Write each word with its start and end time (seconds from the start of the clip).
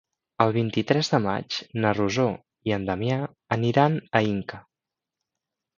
El 0.45 0.53
vint-i-tres 0.53 1.11
de 1.15 1.19
maig 1.25 1.57
na 1.83 1.91
Rosó 1.99 2.27
i 2.71 2.75
en 2.79 2.89
Damià 2.91 3.21
aniran 3.59 4.03
a 4.19 4.25
Inca. 4.35 4.65